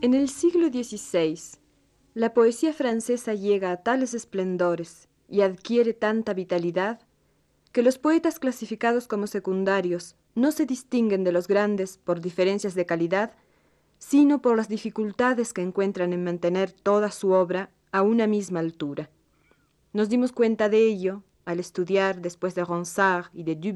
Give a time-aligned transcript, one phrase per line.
[0.00, 1.58] En el siglo XVI,
[2.14, 7.00] la poesía francesa llega a tales esplendores y adquiere tanta vitalidad
[7.72, 12.86] que los poetas clasificados como secundarios no se distinguen de los grandes por diferencias de
[12.86, 13.32] calidad,
[13.98, 19.10] sino por las dificultades que encuentran en mantener toda su obra a una misma altura.
[19.92, 23.74] Nos dimos cuenta de ello al estudiar, después de Ronsard y de Du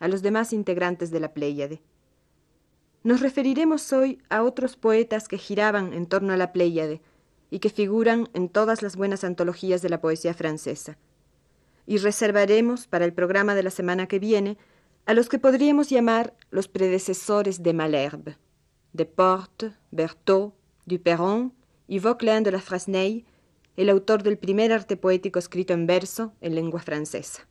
[0.00, 1.82] a los demás integrantes de la Pléyade.
[3.02, 7.00] Nos referiremos hoy a otros poetas que giraban en torno a la Pléyade
[7.50, 10.98] y que figuran en todas las buenas antologías de la poesía francesa.
[11.86, 14.58] Y reservaremos para el programa de la semana que viene
[15.06, 18.36] a los que podríamos llamar los predecesores de Malherbe,
[18.92, 20.52] de Porte, Berthaud,
[20.84, 21.54] Duperron
[21.88, 23.24] y Vauquelin de la Frasney,
[23.76, 27.48] el autor del primer arte poético escrito en verso en lengua francesa.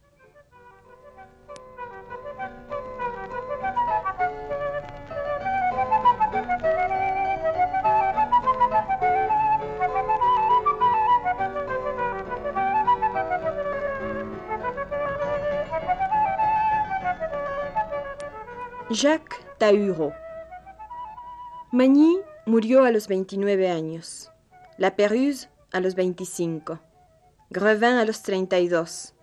[18.92, 20.14] Jacques Tahureau.
[21.72, 22.18] Magny
[22.48, 24.32] murió a los 29 años,
[24.80, 26.80] La Pérouse a los 25,
[27.52, 29.14] Grevin a los 32,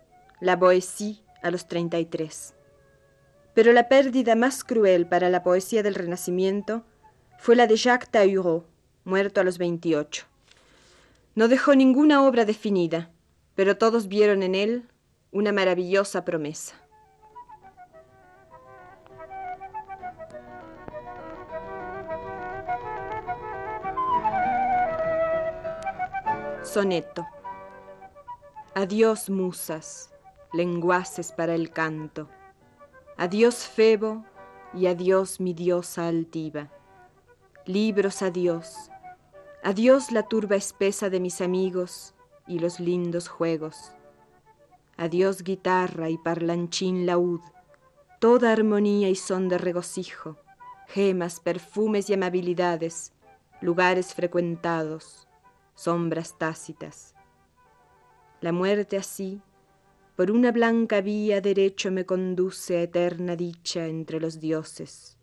[0.41, 2.54] La Boétie a los 33.
[3.54, 6.84] Pero la pérdida más cruel para la poesía del Renacimiento
[7.41, 8.66] fue la de Jacques Tahureau,
[9.03, 10.27] muerto a los 28.
[11.34, 13.10] No dejó ninguna obra definida,
[13.56, 14.84] pero todos vieron en él
[15.33, 16.85] una maravillosa promesa.
[26.66, 27.25] Soneto.
[28.75, 30.12] Adiós musas,
[30.53, 32.28] lenguaces para el canto.
[33.16, 34.25] Adiós Febo
[34.75, 36.69] y adiós mi diosa altiva.
[37.66, 38.91] Libros adiós.
[39.62, 42.15] Adiós la turba espesa de mis amigos
[42.49, 43.93] y los lindos juegos.
[44.97, 47.43] Adiós guitarra y parlanchín laúd,
[48.19, 50.37] toda armonía y son de regocijo,
[50.88, 53.12] gemas, perfumes y amabilidades,
[53.60, 55.25] lugares frecuentados
[55.76, 57.14] sombras tácitas.
[58.41, 59.41] La muerte así,
[60.16, 65.19] por una blanca vía derecho me conduce a eterna dicha entre los dioses,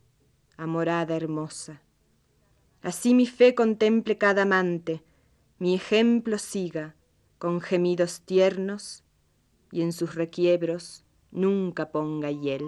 [0.56, 1.82] a morada hermosa.
[2.82, 5.04] Así mi fe contemple cada amante,
[5.58, 6.96] mi ejemplo siga,
[7.40, 9.04] con gemidos tiernos,
[9.72, 12.64] y en sus requiebros nunca ponga hiel.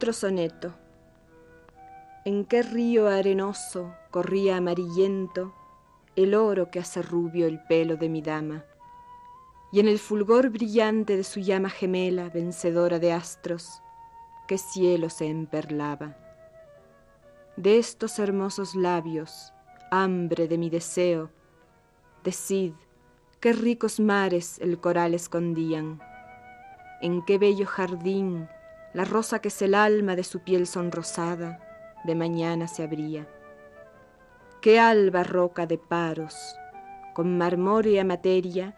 [0.00, 0.72] Otro soneto.
[2.24, 5.52] ¿En qué río arenoso corría amarillento
[6.16, 8.64] el oro que hace rubio el pelo de mi dama?
[9.70, 13.82] Y en el fulgor brillante de su llama gemela, vencedora de astros,
[14.48, 16.16] qué cielo se emperlaba.
[17.58, 19.52] De estos hermosos labios,
[19.90, 21.30] hambre de mi deseo,
[22.24, 22.72] decid
[23.38, 26.00] qué ricos mares el coral escondían,
[27.02, 28.48] en qué bello jardín
[28.92, 31.60] la rosa que es el alma de su piel sonrosada,
[32.04, 33.28] de mañana se abría.
[34.60, 36.56] Qué alba roca de paros,
[37.14, 38.76] con marmórea materia,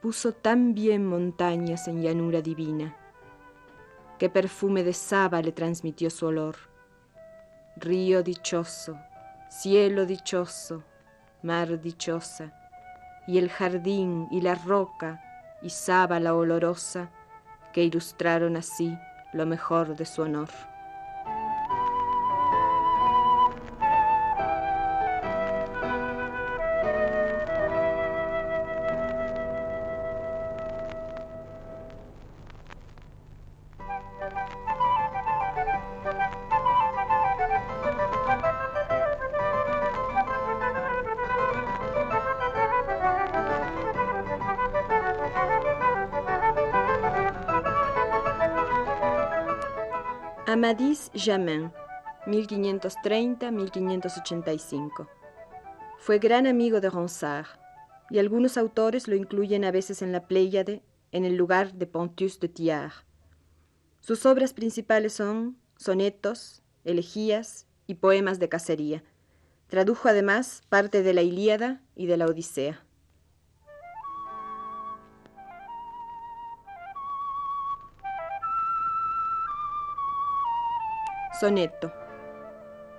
[0.00, 2.96] puso tan bien montañas en llanura divina.
[4.18, 6.56] Qué perfume de saba le transmitió su olor.
[7.76, 8.98] Río dichoso,
[9.48, 10.84] cielo dichoso,
[11.42, 12.52] mar dichosa,
[13.26, 15.22] y el jardín y la roca
[15.62, 17.10] y saba la olorosa
[17.72, 18.98] que ilustraron así
[19.32, 20.48] lo mejor de su honor.
[50.52, 51.72] Amadis Jamin,
[52.26, 55.08] 1530-1585.
[55.96, 57.46] Fue gran amigo de Ronsard,
[58.10, 60.82] y algunos autores lo incluyen a veces en la Pléyade,
[61.12, 62.90] en el lugar de Pontius de Thiard.
[64.00, 69.04] Sus obras principales son sonetos, elegías y poemas de cacería.
[69.68, 72.84] Tradujo además parte de la Ilíada y de la Odisea.
[81.40, 81.90] Soneto.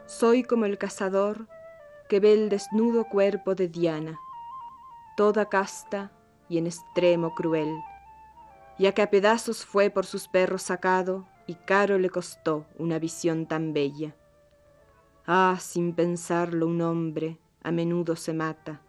[0.08, 1.48] Soy como el cazador
[2.10, 4.20] que ve el desnudo cuerpo de Diana,
[5.16, 6.12] toda casta
[6.50, 7.72] y en extremo cruel,
[8.80, 13.46] ya que a pedazos fue por sus perros sacado y caro le costó una visión
[13.46, 14.16] tan bella.
[15.28, 18.82] Ah, sin pensarlo un hombre a menudo se mata,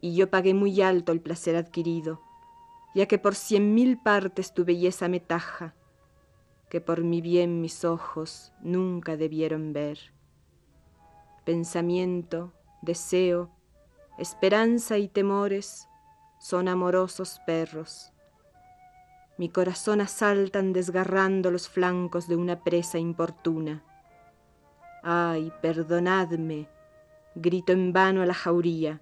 [0.00, 2.20] y yo pagué muy alto el placer adquirido,
[2.92, 5.76] ya que por cien mil partes tu belleza me taja,
[6.74, 10.12] que por mi bien mis ojos nunca debieron ver.
[11.44, 13.48] Pensamiento, deseo,
[14.18, 15.86] esperanza y temores
[16.40, 18.12] son amorosos perros.
[19.38, 23.84] Mi corazón asaltan desgarrando los flancos de una presa importuna.
[25.04, 26.68] Ay, perdonadme,
[27.36, 29.00] grito en vano a la jauría,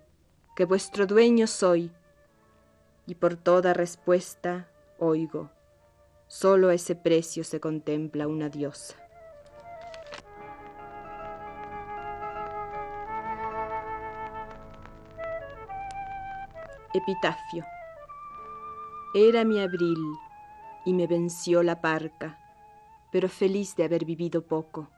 [0.56, 1.90] que vuestro dueño soy,
[3.06, 4.68] y por toda respuesta
[4.98, 5.48] oigo.
[6.34, 8.96] Solo a ese precio se contempla una diosa.
[16.94, 17.66] Epitafio.
[19.14, 19.98] Era mi abril
[20.86, 22.38] y me venció la parca,
[23.12, 24.88] pero feliz de haber vivido poco.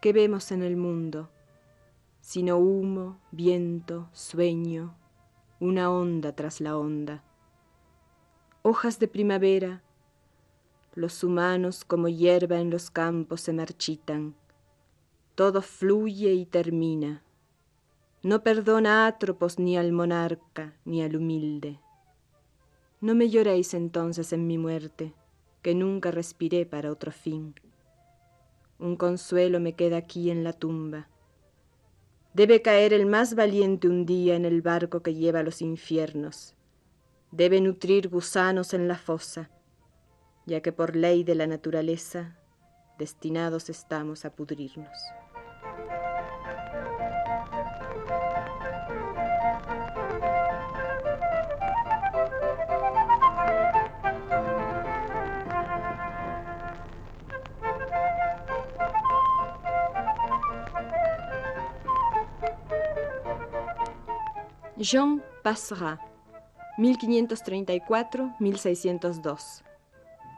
[0.00, 1.28] ¿Qué vemos en el mundo?
[2.22, 4.96] Sino humo, viento, sueño,
[5.60, 7.22] una onda tras la onda.
[8.62, 9.82] Hojas de primavera,
[10.96, 14.34] los humanos como hierba en los campos se marchitan.
[15.34, 17.22] Todo fluye y termina.
[18.22, 21.78] No perdona a Atropos ni al monarca ni al humilde.
[23.02, 25.12] No me lloréis entonces en mi muerte,
[25.60, 27.54] que nunca respiré para otro fin.
[28.78, 31.10] Un consuelo me queda aquí en la tumba.
[32.32, 36.54] Debe caer el más valiente un día en el barco que lleva a los infiernos.
[37.32, 39.50] Debe nutrir gusanos en la fosa
[40.46, 42.36] ya que por ley de la naturaleza
[42.98, 44.96] destinados estamos a pudrirnos.
[64.78, 65.98] Jean Passera,
[66.78, 69.65] 1534-1602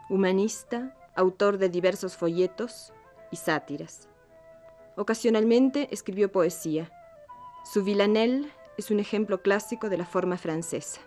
[0.09, 2.93] humanista, autor de diversos folletos
[3.31, 4.09] y sátiras.
[4.95, 6.91] Ocasionalmente escribió poesía.
[7.63, 11.01] Su Villanelle es un ejemplo clásico de la forma francesa.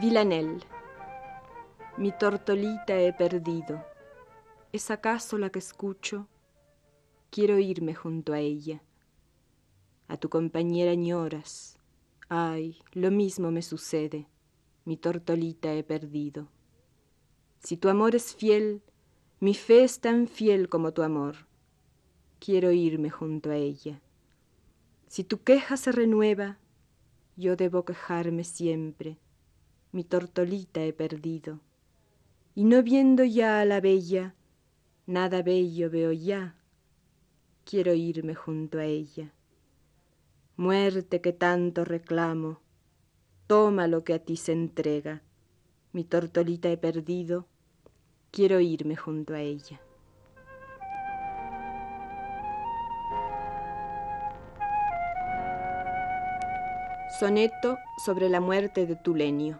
[0.00, 0.60] Villanelle.
[1.96, 3.84] Mi tortolita he perdido.
[4.72, 6.26] ¿Es acaso la que escucho?
[7.30, 8.82] Quiero irme junto a ella.
[10.08, 11.79] A tu compañera ñoras
[12.32, 14.28] Ay, lo mismo me sucede,
[14.84, 16.46] mi tortolita he perdido.
[17.58, 18.82] Si tu amor es fiel,
[19.40, 21.48] mi fe es tan fiel como tu amor.
[22.38, 24.00] Quiero irme junto a ella.
[25.08, 26.60] Si tu queja se renueva,
[27.34, 29.18] yo debo quejarme siempre.
[29.90, 31.58] Mi tortolita he perdido.
[32.54, 34.36] Y no viendo ya a la bella,
[35.04, 36.54] nada bello veo ya.
[37.64, 39.34] Quiero irme junto a ella.
[40.60, 42.60] Muerte que tanto reclamo,
[43.46, 45.22] toma lo que a ti se entrega.
[45.94, 47.46] Mi tortolita he perdido,
[48.30, 49.80] quiero irme junto a ella.
[57.18, 59.58] Soneto sobre la muerte de Tulenio.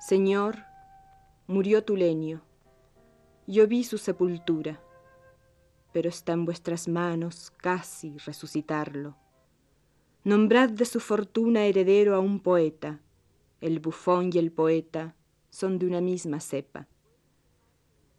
[0.00, 0.64] Señor,
[1.46, 2.40] murió Tulenio.
[3.46, 4.80] Yo vi su sepultura
[5.98, 9.16] pero está en vuestras manos casi resucitarlo.
[10.22, 13.00] Nombrad de su fortuna heredero a un poeta.
[13.60, 15.16] El bufón y el poeta
[15.50, 16.86] son de una misma cepa.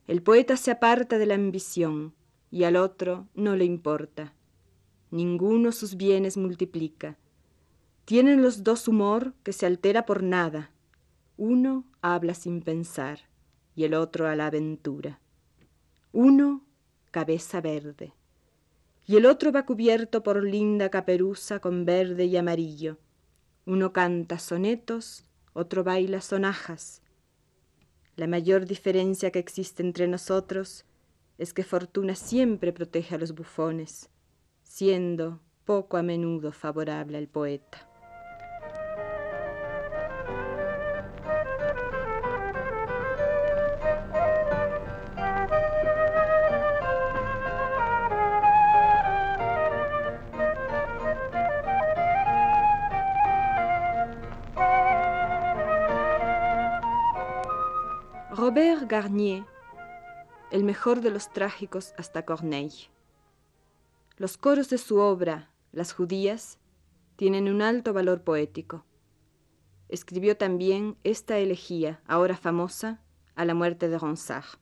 [0.07, 2.13] El poeta se aparta de la ambición
[2.51, 4.33] y al otro no le importa.
[5.09, 7.17] Ninguno sus bienes multiplica.
[8.03, 10.73] Tienen los dos humor que se altera por nada.
[11.37, 13.19] Uno habla sin pensar
[13.73, 15.21] y el otro a la aventura.
[16.11, 16.65] Uno
[17.11, 18.13] cabeza verde,
[19.05, 22.97] y el otro va cubierto por linda caperuza con verde y amarillo.
[23.65, 27.01] Uno canta sonetos, otro baila sonajas.
[28.15, 30.85] La mayor diferencia que existe entre nosotros
[31.39, 34.09] es que Fortuna siempre protege a los bufones,
[34.61, 37.88] siendo poco a menudo favorable al poeta.
[58.89, 59.45] Garnier,
[60.51, 62.89] el mejor de los trágicos hasta Corneille.
[64.17, 66.57] Los coros de su obra, Las judías,
[67.15, 68.83] tienen un alto valor poético.
[69.89, 72.99] Escribió también esta elegía, ahora famosa,
[73.35, 74.57] a la muerte de Ronsard.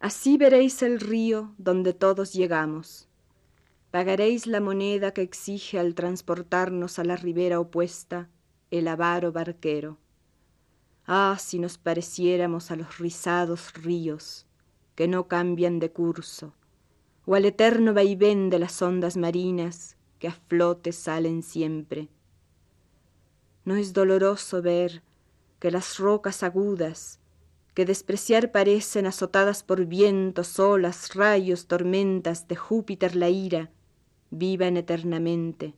[0.00, 3.10] Así veréis el río donde todos llegamos.
[3.90, 8.30] Pagaréis la moneda que exige al transportarnos a la ribera opuesta
[8.70, 9.98] el avaro barquero
[11.06, 14.46] Ah, si nos pareciéramos a los rizados ríos
[14.94, 16.54] que no cambian de curso,
[17.26, 22.08] o al eterno vaivén de las ondas marinas que a flote salen siempre.
[23.64, 25.02] No es doloroso ver
[25.58, 27.20] que las rocas agudas,
[27.74, 33.70] que despreciar parecen azotadas por vientos, olas, rayos, tormentas de Júpiter la ira,
[34.30, 35.74] vivan eternamente,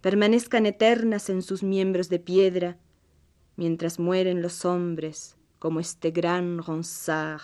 [0.00, 2.78] permanezcan eternas en sus miembros de piedra,
[3.58, 7.42] mientras mueren los hombres como este gran Ronsard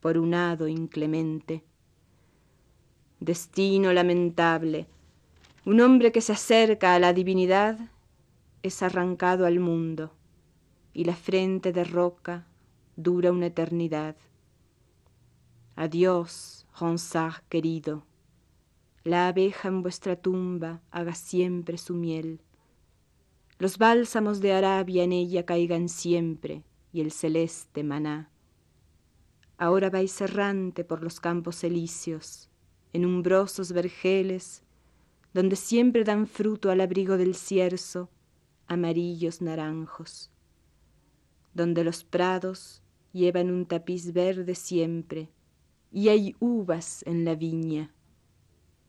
[0.00, 1.64] por un hado inclemente.
[3.18, 4.86] Destino lamentable,
[5.64, 7.76] un hombre que se acerca a la divinidad
[8.62, 10.12] es arrancado al mundo
[10.94, 12.46] y la frente de roca
[12.94, 14.14] dura una eternidad.
[15.74, 18.04] Adiós, Ronsard querido,
[19.02, 22.40] la abeja en vuestra tumba haga siempre su miel
[23.62, 28.28] los bálsamos de Arabia en ella caigan siempre y el celeste maná.
[29.56, 32.50] Ahora vais errante por los campos elíseos,
[32.92, 34.64] en umbrosos vergeles,
[35.32, 38.10] donde siempre dan fruto al abrigo del cierzo
[38.66, 40.32] amarillos naranjos,
[41.54, 45.30] donde los prados llevan un tapiz verde siempre,
[45.92, 47.94] y hay uvas en la viña,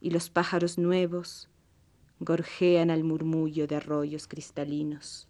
[0.02, 1.52] y los pájaros nuevos
[2.24, 5.28] gorjean al murmullo de arroyos cristalinos.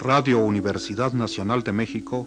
[0.00, 2.26] Radio Universidad Nacional de México